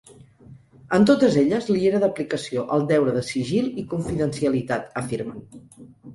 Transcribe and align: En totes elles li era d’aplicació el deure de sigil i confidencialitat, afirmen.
En 0.97 1.03
totes 1.09 1.37
elles 1.41 1.67
li 1.71 1.83
era 1.89 1.99
d’aplicació 2.05 2.65
el 2.77 2.87
deure 2.93 3.15
de 3.19 3.23
sigil 3.29 3.69
i 3.83 3.87
confidencialitat, 3.93 4.91
afirmen. 5.05 5.47